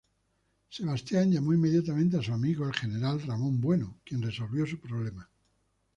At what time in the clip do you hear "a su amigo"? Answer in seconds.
2.17-2.67